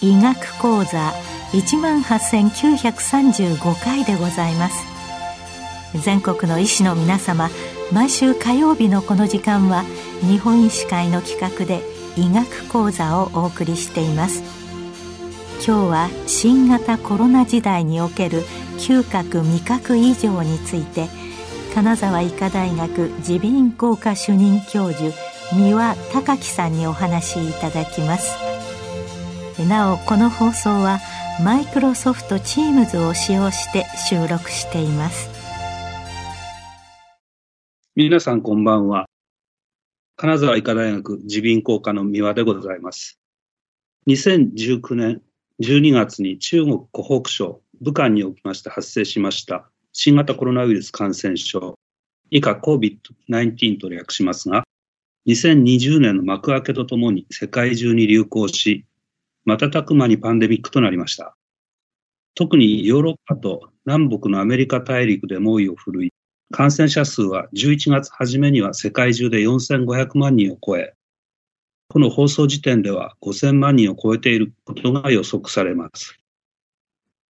[0.00, 1.12] 医学講座
[1.52, 4.84] 一万八千九百三十五回でございます。
[5.94, 7.48] 全国の医師の皆様
[7.92, 9.84] 毎週火曜日のこの時間は
[10.22, 14.42] 日本医師会の企画で医学講座をお送りしています。
[15.66, 18.42] 今日は新型コロナ時代における
[18.78, 21.08] 嗅覚味覚異常について
[21.74, 25.14] 金沢医科大学耳鼻咽喉科主任教授
[25.52, 28.36] 三輪隆樹さんにお話しいただきます。
[29.68, 30.98] なおこの放送は
[31.42, 35.30] マイクロソフト Teams を使用して収録しています。
[37.94, 39.06] 皆さんこんばんは。
[40.16, 43.18] 金沢医科大学耳鼻咽喉科の三輪でございます
[44.08, 45.22] 2019年
[45.62, 51.78] 12月に中国湖北省武漢におきまして発生しました新型コロナウイルス感染症
[52.30, 54.64] 以下 COVID-19 と略しますが
[55.26, 58.86] 2020年の幕開けとともに世界中に流行し
[59.46, 61.36] 瞬く間にパンデミックとなりました。
[62.34, 66.12] 特にヨーロッパと南北のアメリカ大陸で猛威を振るい、
[66.52, 70.94] 感染者数は11月初めには世界中で4500万人を超え、
[71.88, 76.18] この放送時点では5000万人を超えていることが予測されます。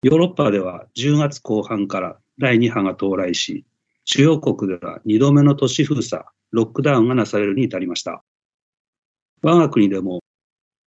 [0.03, 3.65] ヨーロッパでは10月後半から第2波が到来し、
[4.03, 8.23] 主要国では2度目の都市封鎖、ロックダウンがなされるに至りました。
[9.43, 10.21] 我が国でも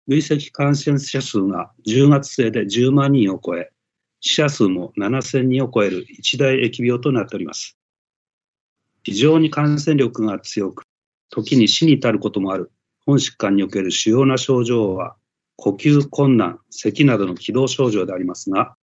[0.08, 3.70] 累積感染者数が10月末で10万人を超え、
[4.20, 7.76] 死者数も7000人を超える一大疫病となっております。
[9.06, 10.82] 非常に感染力が強く、
[11.30, 12.72] 時に死に至ることもある
[13.04, 15.14] 本疾患における主要な症状は、
[15.54, 18.74] 呼吸困難、咳などの気道症状でありますが、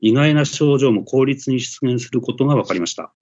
[0.00, 3.14] 意外な症状も効率に出現することが分かりました。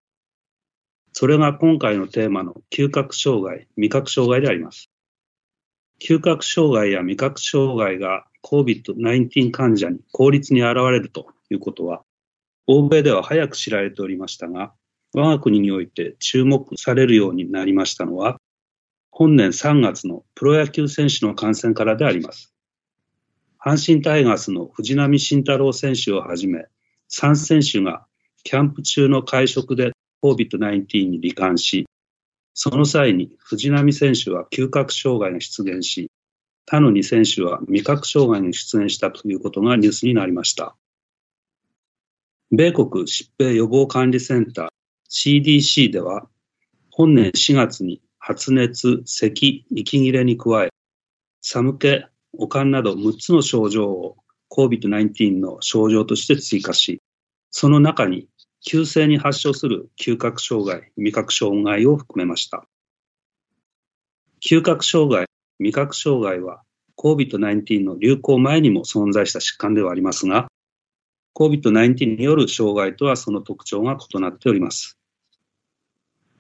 [1.12, 4.88] それが今回のテーマの嗅覚障害、味覚障害であります。
[6.00, 12.02] 嗅覚障害や味覚障害が COVID-19 患者に効率に現れるということは、
[12.66, 14.72] 欧米では早く知られておりましたが、
[15.14, 18.36] 我が国において注目されるようになりましたのは、
[19.12, 22.52] 本年3月のプロ野球選手の感染からであります。
[23.64, 26.66] 阪神タイガースの藤浪晋太郎選手をはじめ、
[27.12, 28.06] 3選手が
[28.42, 29.92] キャンプ中の会食で
[30.22, 31.86] COVID-19 に罹患し、
[32.52, 36.10] その際に藤波選手は嗅覚障害が出現し、
[36.66, 40.74] 他の2選手は味覚障害に出現したということがニュースになりました。
[42.50, 44.68] 米国疾病予防管理センター
[45.16, 46.28] CDC では、
[46.90, 50.70] 本年4月に発熱、咳、息切れに加え、
[51.40, 52.04] 寒気、
[52.36, 54.16] 悪寒など6つの症状を
[54.50, 57.00] COVID-19 の症状として追加し、
[57.52, 58.26] その中に
[58.66, 62.66] 急性に発症する嗅覚障害、味覚障害を含めました。
[64.44, 65.26] 嗅覚障害、
[65.60, 66.62] 味覚障害は
[66.98, 70.48] COVID-19 の流行前にも存在した疾患ではありますが、
[71.36, 74.98] COVID-19 による障害とはその特徴が異なっております。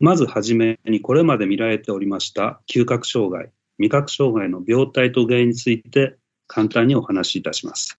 [0.00, 6.16] まずはじめにこれまで見られておりました嗅覚障害、味覚障害の病態と原因について
[6.46, 7.98] 簡単にお話しいたします。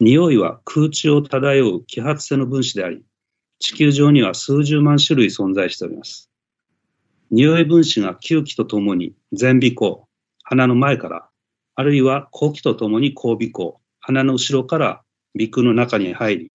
[0.00, 3.04] 匂いは空中を漂う揮発性の分子であり、
[3.60, 6.30] 地球上には数十万種類存在しております。
[7.30, 10.08] 匂い分子が吸気とともに前鼻孔、
[10.42, 11.28] 鼻の前から、
[11.74, 15.02] あるいは後気とともに後鼻孔、鼻の後ろから
[15.38, 16.52] 鼻腔の中に入り、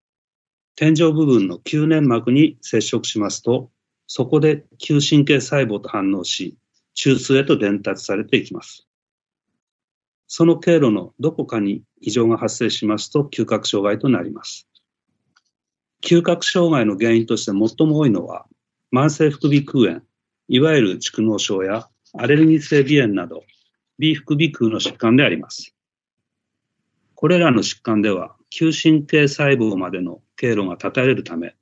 [0.79, 3.69] 天井部分の吸粘膜に接触しますと、
[4.07, 6.57] そこで嗅神経細胞と反応し、
[6.93, 8.87] 中枢へと伝達されていきます。
[10.27, 14.69] その経路のどこかに異常が発生しますと嗅覚障害となります。
[16.01, 18.45] 嗅覚障害の原因として最も多いのは、
[18.93, 20.01] 慢性副鼻腔炎、
[20.47, 23.43] いわゆる蓄膿症やアレルギー性鼻炎など、
[23.99, 25.75] 鼻副鼻腔の疾患であります。
[27.15, 31.55] これらの疾患では、嗅神経細胞までの経路が断たれるため、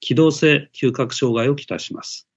[0.00, 2.28] 機動性嗅覚障害をきたします。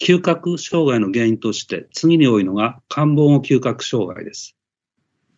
[0.00, 4.56] 嗅覚障害の原因として次に多いのが感房嗅覚障害です。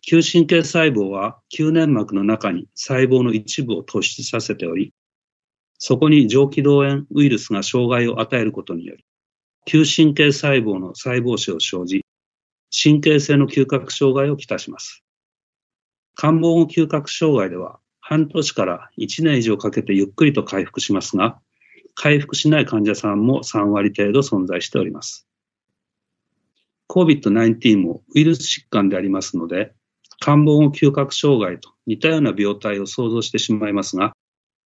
[0.05, 4.93] 嗅神経細胞は吸粘膜の中に細胞の一部を突出させており、
[5.77, 9.05] そこに上気道炎ウイルスが障害を与えることにより、
[9.65, 12.05] 嗅神経細胞の細胞死を生じ、
[12.71, 15.03] 神経性の嗅覚障害をきたします。
[16.15, 21.39] 感房嗅覚障害では、半年から1年以上かけてゆっくりと回復しますが、
[21.95, 25.27] 回復しない患者さんも3割程度存在しております。
[26.89, 29.73] COVID-19 もウイルス疾患でありますので、
[30.19, 34.15] 肝房嗅覚障害と似たような病態を想像してしまいますが、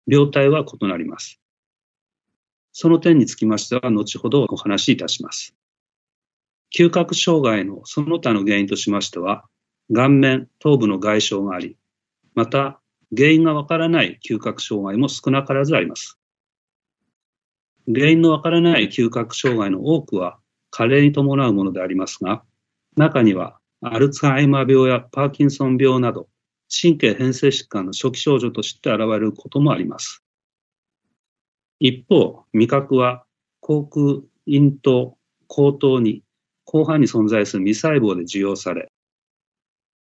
[0.07, 1.41] 病態は異なります。
[2.73, 5.55] その点につきましては、後ほどお話しいたします。
[6.75, 9.45] 嗅覚障害のその他の原因としましては、
[9.93, 11.77] 顔面、頭部の外傷があり、
[12.35, 12.81] また
[13.17, 16.19] 原因がわからない嗅覚障害も少なからずあります。
[17.87, 20.39] 原因のわからない嗅覚障害の多くは
[20.71, 22.43] 加齢に伴うものでありますが、
[22.97, 26.29] 中にはアルツハイマー病やパーキンソン病など
[26.69, 30.23] 神経変性疾患の初期症状として現れることもあります。
[31.79, 33.25] 一方、味覚は
[33.61, 35.17] 口腔、咽頭、
[35.47, 36.23] 口頭に
[36.65, 38.91] 後半に存在する未細胞で受容され、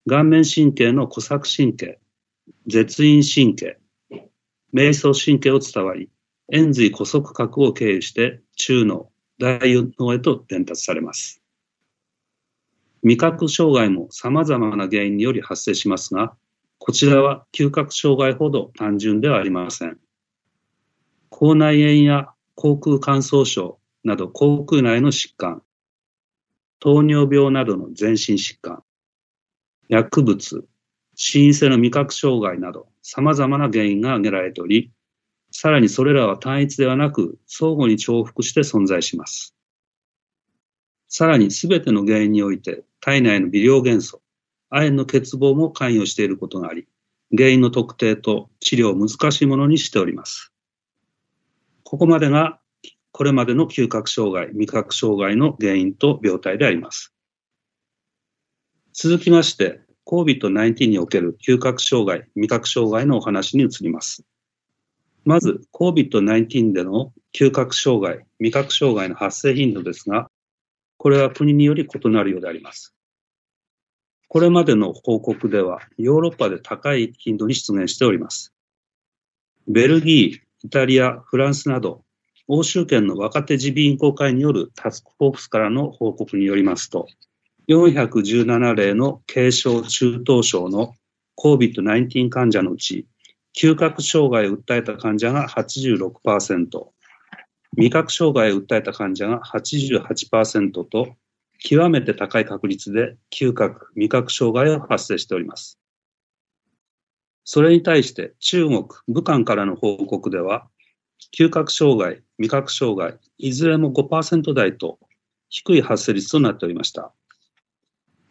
[0.08, 1.98] 顔面神経の古作神経、
[2.68, 3.80] 絶陰神経、
[4.72, 6.10] 瞑想神経を伝わり、
[6.52, 9.10] 円髄古速核を経由して中脳、
[9.40, 9.58] 大
[9.98, 11.42] 脳へと伝達されます。
[13.02, 16.36] 味覚障害も様々な原因により発生しますが、
[16.78, 19.98] こちらは嗅覚障害ほど単純ではありません。
[21.30, 25.62] 口内炎や口腔乾燥症など口腔内の疾患、
[26.78, 28.84] 糖尿病などの全身疾患、
[29.88, 30.66] 薬物、
[31.14, 34.90] 心因性の味覚障害など様々な原因が挙げられており、
[35.50, 39.54] さらにそれらは単一ではなく相互に重複して存在します。
[41.08, 44.20] さらに全ての原因において体内の微量元素、
[44.68, 46.86] 亜鉛の欠乏も関与していることがあり、
[47.36, 50.52] 原因の特定と治療を難しいものにしております。
[51.84, 52.58] ここまでが
[53.12, 57.14] これまでの嗅覚障害、味覚障害の原因と病態であります。
[58.98, 64.24] 続きまして、COVID-19 における嗅覚障害、味覚障害のお話に移ります。
[65.26, 70.30] まず、COVID-19 での嗅覚障害、味覚障害の発生頻度ですが、
[70.96, 72.94] これは国により異なるようであります。
[74.28, 78.54] これまでの報告では、ヨーロッパで高い頻度に出現しております。
[79.68, 82.02] ベルギー、イタリア、フランスなど
[82.48, 87.08] 欧州圏の若手耳鼻咽喉会によるタスクフォークスからの報告によりますと、
[87.68, 90.94] 417例の軽症・中等症の
[91.36, 93.06] COVID-19 患者のうち、
[93.56, 96.88] 嗅覚障害を訴えた患者が86%、
[97.76, 101.16] 味覚障害を訴えた患者が88%と、
[101.58, 105.80] 極めて高い確率で嗅覚、味覚障害が発生しております。
[107.44, 110.68] それに対して中国、武漢からの報告では、
[111.36, 114.98] 嗅覚障害、味覚障害、いずれも5%台と
[115.48, 117.12] 低い発生率となっておりました。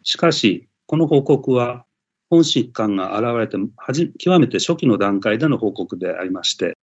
[0.06, 1.84] しかし、この報告は
[2.30, 6.78] 本疾患が現れてはじ極めて初期の段階での報告でありまして、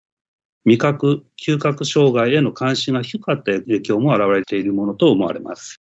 [0.66, 5.80] 味覚、嗅覚障害への関心が低かった影響も現れているものと思われます。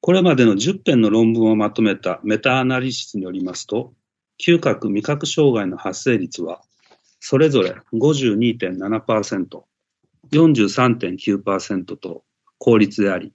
[0.00, 3.92] これまでの10編の論文をまとめたメタアナリシスによりますと、
[4.40, 6.62] 嗅覚、味覚障害の発生率は
[7.18, 9.62] それぞれ52.7%、
[10.32, 12.22] 43.9%と
[12.58, 13.32] 効率であり、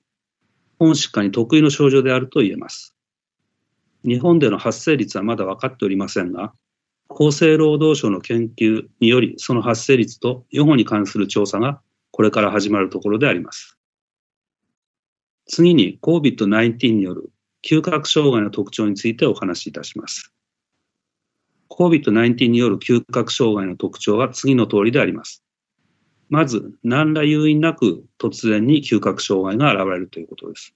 [0.79, 2.95] 本疾患に得意の症状であると言えます。
[4.05, 6.53] 日本での発生率はまだ分かっておりませんが、
[7.09, 11.81] 厚生労働省の研究により、その発生率と予後に関する調査が
[12.11, 13.77] これから始まるところであります。
[15.47, 17.31] 次に COVID-19 による
[17.65, 20.31] 嗅覚障害の特徴についてお話しいたします。
[21.69, 25.43] COVID-19 による嗅覚障害の特徴は次の通りであります。
[26.29, 30.75] まず、何ら誘因なく突然に嗅覚障害が現れるということです。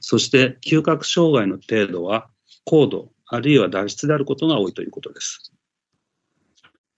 [0.00, 2.28] そして、嗅覚障害の程度は
[2.64, 5.52] 高度、あるいは脱出であることが多いということです。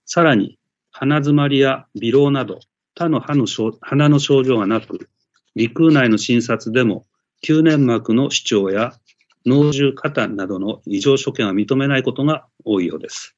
[0.05, 0.59] さらに、
[0.91, 2.59] 鼻詰まりや微漏など、
[2.95, 3.45] 他の歯の
[3.79, 5.09] 鼻の症状がなく、
[5.57, 7.05] 鼻腔内の診察でも、
[7.43, 8.93] 吸粘膜の主張や
[9.45, 13.35] 脳汁過多などの異常所見は認めないことが多いようです。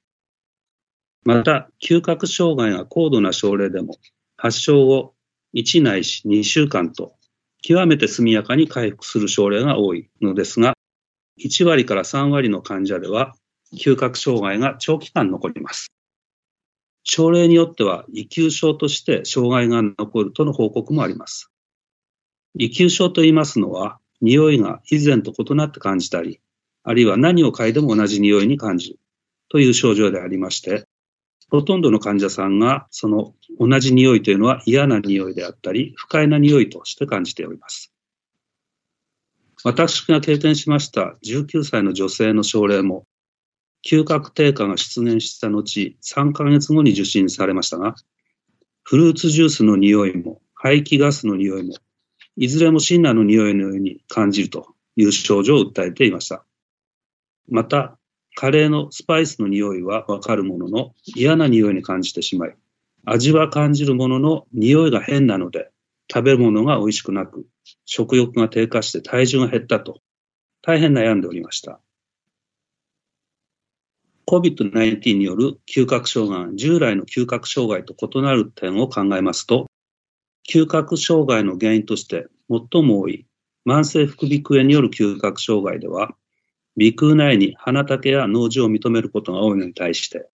[1.26, 3.98] また、嗅覚障害が高度な症例でも、
[4.36, 5.14] 発症後
[5.54, 7.16] 1ないし2週間と、
[7.62, 10.74] 極めて速やかに回復する症例が多いのですが、
[11.40, 13.36] 1割から3割の患者では、
[13.74, 15.92] 嗅覚障害が長期間残ります。
[17.04, 21.50] 症例によっては、異級症として障害が残るとの報告もあります。
[22.56, 26.40] 異級症と言いますのは、匂いが以前と異なって感じたり、
[26.84, 29.00] あるいは何を嗅いでも同じ匂いに感じる
[29.50, 30.86] という症状でありまして、
[31.50, 37.94] ほとんどの患者さんがその同じ匂いというのは嫌な匂いであったり、不快な匂いとして感じております。
[39.64, 43.06] 私が経験しました19歳の女性の症例も、
[43.86, 47.96] 嗅覚低下が出現した後、3ヶ月後に受診されましたが、
[48.84, 51.76] フルーツジュースの匂いも、排気ガスの匂いも、
[52.36, 56.46] いずれもシンナーの匂いのように感じるという症状を訴えていました。
[57.50, 57.98] また、
[58.36, 62.56] カレーのスパイスの匂いはわかるものの嫌な匂いに感じてしまい、
[63.06, 65.72] 味は感じるものの匂いが変なので
[66.12, 67.46] 食べるものが美味しくなく、
[67.86, 70.02] 食欲が低下して体重が減ったと
[70.62, 71.80] 大変悩んでおりました。
[74.26, 79.68] COVID-19 による嗅覚障害、従来の嗅覚障害と異なる点を考えますと、
[80.50, 83.26] 嗅覚障害の原因として最も多い
[83.66, 86.16] 慢性副鼻腔炎による嗅覚障害では、
[86.78, 90.30] 鼻腔内に鼻竹や脳汁を認めることが多いのに対して、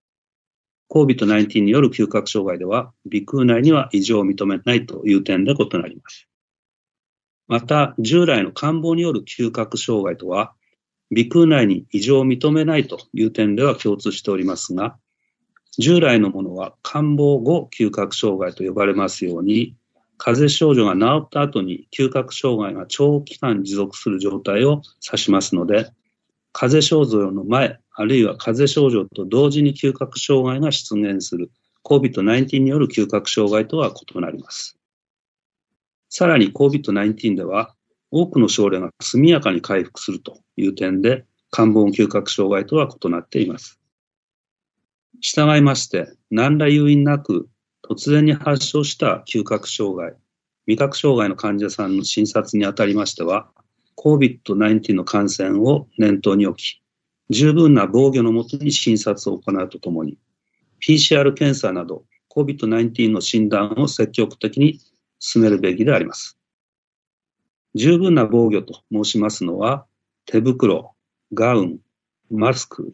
[0.90, 6.28] COVID-19 による嗅覚障害では、鼻腔内には異常を認めないという点で異なります。
[7.48, 10.54] また、従来の感冒による嗅覚障害とは、
[11.14, 14.98] 鼻腔内に異常を認めないという点では共通しておりますが、
[15.78, 19.76] 従来のものは感冒後嗅覚障害と呼ばれますように、
[20.18, 25.92] 風邪症状が治った後に嗅覚障害が長期間持続する状態を指しますので、
[26.60, 31.52] 風邪症状の前、あるいは風邪症状と同時に嗅覚障害が出現する
[31.84, 34.76] COVID-19 による嗅覚障害とは異なります。
[36.10, 37.76] さらに COVID-19 では
[38.10, 43.80] 多くの症例が速やかに回復するという点で、感冒嗅覚障害とは異なっています。
[45.22, 47.48] 従いまして、何ら誘因なく
[47.88, 50.16] 突然に発症した嗅覚障害、
[50.66, 53.48] 味覚障害の患者さんの診察にあたりましては、
[53.98, 56.82] COVID-19 の感染を念頭に置き、
[57.30, 60.18] 十分な防御のもとに診察を行うとともに、
[60.82, 64.80] PCR 検査など COVID-19 の診断を積極的に
[65.20, 66.38] 進めるべきであります。
[67.74, 69.86] 十分な防御と申しますのは、
[70.26, 70.94] 手袋、
[71.34, 71.80] ガウン、
[72.30, 72.94] マスク、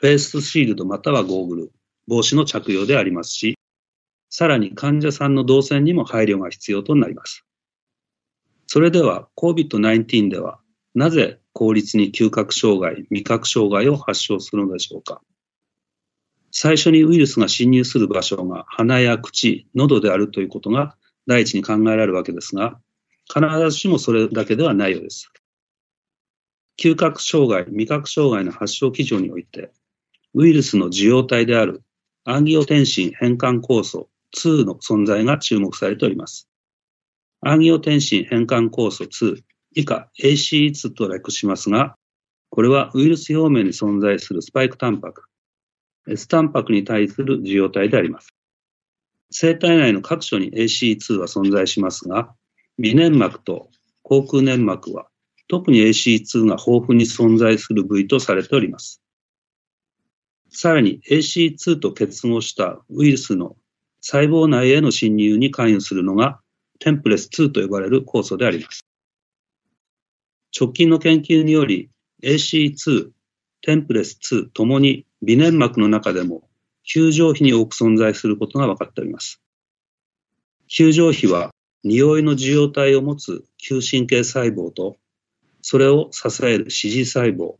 [0.00, 1.72] フェイスシールドまたはゴーグル、
[2.06, 3.58] 帽子の着用でありますし、
[4.30, 7.47] さらに患者さんの動線にも配慮が必要となります。
[8.70, 10.60] それでは COVID-19 では
[10.94, 15.22] なぜ効率に嗅覚障害、味覚障害を発症するのでしょうか？
[16.50, 20.96] 最初にウイルスが侵入する場所が鼻や口、喉であるということが
[21.26, 22.78] 第一に考えられるわけですが、
[23.26, 25.30] 必ずしもそれだけではないようです。
[26.78, 29.72] 嗅覚障害、味覚障害の発症基準において、
[30.34, 31.82] ウイルスの受容体である
[32.24, 36.47] アンギオテンシン変換酵素2の存在が注目されております。
[37.40, 39.42] アンギオテンシン変換酵素2
[39.74, 41.94] 以下 ACE2 と略しますが、
[42.50, 45.22] これはウイルス表面に存在するスパイクタンパク、
[46.08, 48.34] S タンパクに対する受容体であります。
[49.30, 52.34] 生体内の各所に ACE2 は存在しますが、
[52.78, 53.70] 微粘膜と
[54.02, 55.06] 口腔粘膜は
[55.48, 59.00] 特に ACE2 が豊富に存在する部位とされております。
[60.50, 63.56] さらに ACE2 と結合したウイルスの
[64.00, 66.40] 細胞内への侵入に関与するのが
[66.78, 68.84] テンプレス2と呼ばれる酵素であります。
[70.58, 71.90] 直近の研究により
[72.22, 73.10] AC2、
[73.62, 76.48] テンプレス2ともに微粘膜の中でも
[76.84, 79.40] 球状比に多く存在することが分かっております。
[80.68, 81.50] 球状比は
[81.84, 84.96] 匂いの受容体を持つ球神経細胞と
[85.62, 87.56] それを支える支持細胞、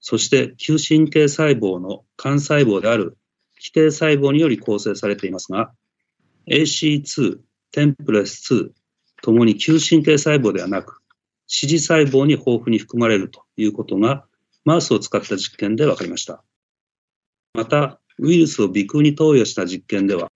[0.00, 3.16] そして球神経細胞の幹細胞である
[3.58, 5.72] 基底細胞により構成されていますが、
[6.48, 7.38] AC2、
[7.72, 8.70] テンプレス2
[9.22, 11.00] ともに球神経細胞ではなく、
[11.46, 14.24] 支持細胞に豊富に含まれるということが、
[14.64, 16.44] マウスを使った実験で分かりました。
[17.54, 20.30] また、ウイルスを鼻腔に投与した実験では、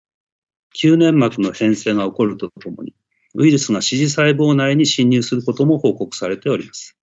[0.72, 2.94] 球粘膜の変性が起こるとともに、
[3.34, 6.96] ウイルスが支持細胞内に侵入することも報告されております。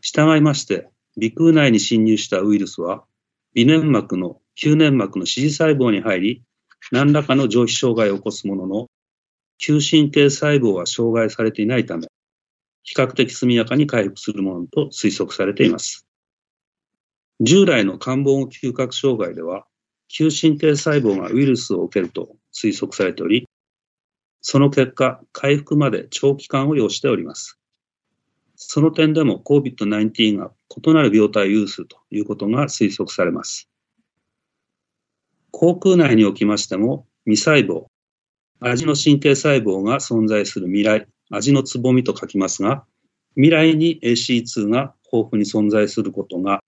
[0.00, 3.04] 従いまして、鼻腔内に侵入したウイルスは、
[3.54, 6.42] 微粘膜の球粘膜の支持細胞に入り、
[6.90, 8.86] 何らかの上皮障害を起こすものの、
[9.58, 12.06] 球神経細胞は障害されていないため、
[12.82, 16.06] 比較的速やかに回復するものと推測されています。
[17.40, 19.66] 従来の感冒嗅覚障害では、
[20.08, 23.46] 球神経細胞がウイルスを受けると推測されており、
[24.40, 27.58] その結果、回復まで長期間を要しております。
[28.56, 30.50] その点でも COVID-19 が
[30.84, 33.68] 異なる病態を有するということが推測されます。
[35.50, 37.86] 口腔内におきましても、未細胞、
[38.60, 42.84] 味の神経細胞が存在する未来、味のつぼみと書きますが、
[43.34, 46.60] 未来に AC2 が豊富に存在することが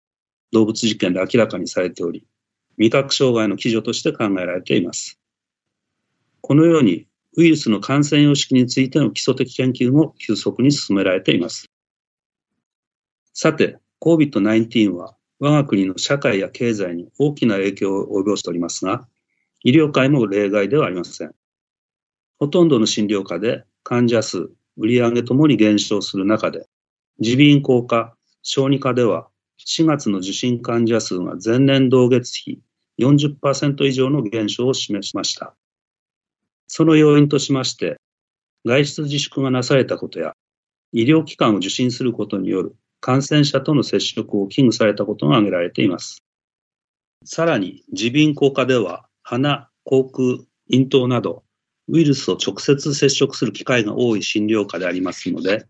[0.52, 2.26] 動物実験で明らかにされており、
[2.76, 5.18] 味覚障害の基準として考えられています。
[6.40, 7.06] このように
[7.37, 11.66] ウイルスの感染様式についての基礎的研究も急速に進められています。
[13.34, 19.09] さて、COVID-19 は我が国の社会や経済に大きな影響を及ぼしておりますが、
[19.62, 21.35] 医療界も例外ではありません。
[22.38, 26.68] ほとんどの診療科で患者数、売上ともに減少する中で、
[27.18, 29.28] 耳鼻咽喉科、小児科では
[29.66, 32.61] 4月の受診患者数が前年同月比
[32.99, 35.54] 40%以上の減少を示しました。
[36.66, 37.97] その要因としまして、
[38.66, 40.35] 外出自粛がなされたことや、
[40.92, 46.23] 医療機関を受診することによる感染者との接触を危惧されたことが挙げられています。
[47.25, 51.45] さらに、耳鼻咽喉科では、鼻、口腔、咽頭など、
[51.88, 55.66] ウイルスを直接接触する機会が多い診療科でありますので、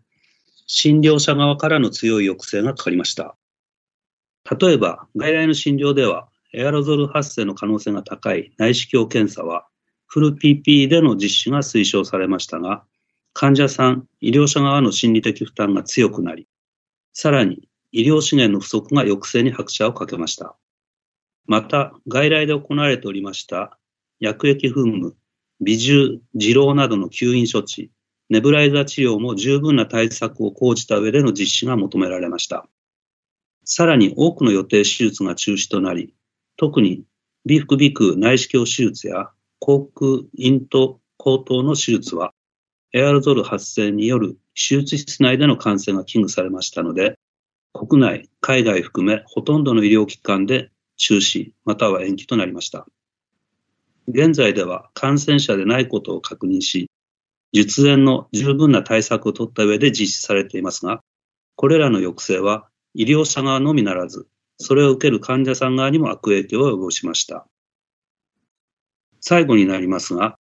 [0.67, 3.35] 診療者側からの強い抑制がかかりました。
[4.59, 9.67] 例えば、外来の診療では、エアロゾル発生の可能性が高い内視鏡検査は、
[10.05, 12.83] フル PP での実施が推奨されましたが、
[13.33, 16.47] 患者さん、医療者側の心理的負担が強くなり、
[17.13, 20.55] さらに医療資源の不足が抑制に拍車をかけました。
[21.45, 23.77] また、外来で行われておりました
[24.19, 25.13] 薬液噴霧、
[25.59, 27.91] 微重、二郎などの吸引処置、
[28.29, 32.67] ネブライザー治療も十分な対策を講じた上での実施が求められました。
[33.65, 36.13] さらに多くの予定手術が中止となり、
[36.57, 37.03] 特に
[37.47, 42.33] 鼻腹鼻腔内視鏡手術や口腔咽頭口頭の手術は、
[42.93, 44.37] エアロゾル発生による
[44.69, 47.17] 手術室内での感染が危惧されましたので、
[47.73, 52.85] 国内、海外含めほとんどの医療機関で中止または延期となりました。
[54.07, 56.89] 現在では感染者でないことを確認し、
[57.53, 61.01] 術前の十分な対策を取った上で実施されていますが、
[61.55, 64.27] これらの抑制は医療者側のみならず、
[64.57, 67.47] それを受ける患者さん側にも悪影響を及ぼしました。
[69.21, 70.37] 最後になりますが、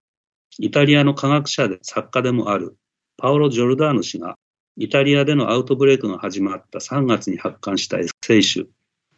[0.58, 2.78] イタリアの科学者で作家でもある
[3.20, 4.38] パオロ・ジョルダーノ氏が、
[4.78, 8.70] イタリアでのアウトブレイクが始まった3月に発刊したエッセイ集、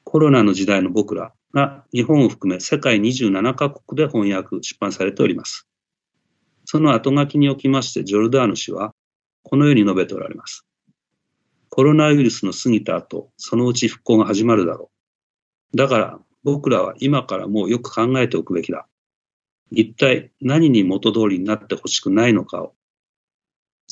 [0.04, 5.68] コロナの時代の僕らが日本を含め世界27カ国で翻訳、出版されております。
[6.66, 8.94] その後書きにおきましてジョルダーノ氏は
[9.44, 10.66] このように述べておられます。
[11.70, 14.90] コロナウイルスの過ぎた後、そのうち復興が始まるだろ
[15.74, 15.78] う。
[15.78, 18.88] だから僕らは今からもうよく考えておくべきだ。
[19.70, 22.74] 一体何に元通りになってほしくないのかを。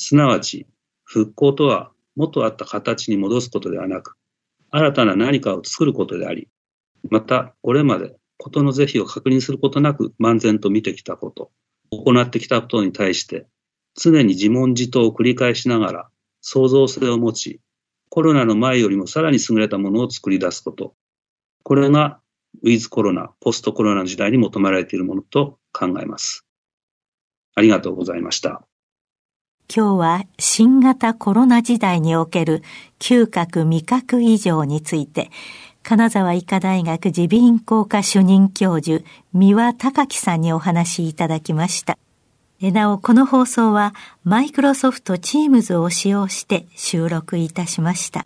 [0.02, 0.66] すなわち、
[1.04, 4.16] 復興とは元あった形に戻すことではなく、
[4.72, 6.48] 新たな何かを作ることであり、
[7.10, 11.52] また、これまでことの是非を確認することなく漫然と見てきたこと、
[11.92, 13.46] 行ってきたことに対して、
[13.94, 16.10] 常に自問自答を繰り返しながら、
[16.40, 17.60] 創造性を持ち、
[18.08, 20.96] コロナの前よりもさらに優れたものを作り出すこと。
[21.64, 22.22] これが、
[22.64, 26.46] ウィズコロナ、ポストコロナの時代に求められているものと考えます。
[27.54, 28.68] ありがとうございました。
[29.71, 32.63] 今日は新型コロナ時代における
[32.97, 35.29] 嗅覚味覚異常について、
[35.84, 41.99] 金沢医科大学耳鼻咽喉科主任教授、三輪隆樹さんにお話しいただきました。
[42.60, 48.25] なお、この放送はマイクロソフト Teams を使用して収録いたしました。